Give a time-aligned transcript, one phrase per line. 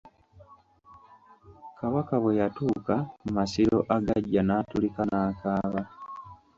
[1.77, 5.81] Kabaka bwe yatuuka ku masiro agaggya n'atulika n'akaaba.